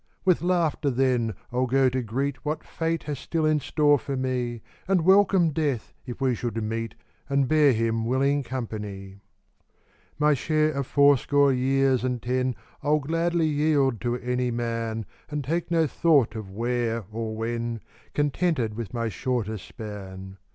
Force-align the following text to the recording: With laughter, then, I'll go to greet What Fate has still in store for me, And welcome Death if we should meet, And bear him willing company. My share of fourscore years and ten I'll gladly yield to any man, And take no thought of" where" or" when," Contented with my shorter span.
With 0.25 0.41
laughter, 0.41 0.89
then, 0.89 1.35
I'll 1.51 1.67
go 1.67 1.87
to 1.87 2.01
greet 2.01 2.43
What 2.43 2.63
Fate 2.63 3.03
has 3.03 3.19
still 3.19 3.45
in 3.45 3.59
store 3.59 3.99
for 3.99 4.17
me, 4.17 4.63
And 4.87 5.05
welcome 5.05 5.51
Death 5.51 5.93
if 6.07 6.19
we 6.19 6.33
should 6.33 6.55
meet, 6.63 6.95
And 7.29 7.47
bear 7.47 7.71
him 7.71 8.05
willing 8.07 8.41
company. 8.41 9.19
My 10.17 10.33
share 10.33 10.71
of 10.71 10.87
fourscore 10.87 11.53
years 11.53 12.03
and 12.03 12.19
ten 12.19 12.55
I'll 12.81 12.97
gladly 12.97 13.45
yield 13.45 14.01
to 14.01 14.17
any 14.17 14.49
man, 14.49 15.05
And 15.29 15.43
take 15.43 15.69
no 15.69 15.85
thought 15.85 16.35
of" 16.35 16.49
where" 16.49 17.05
or" 17.11 17.35
when," 17.37 17.81
Contented 18.15 18.73
with 18.73 18.95
my 18.95 19.07
shorter 19.07 19.59
span. 19.59 20.39